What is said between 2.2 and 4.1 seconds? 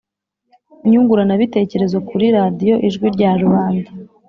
Radiyo Ijwi Rya Rubanda.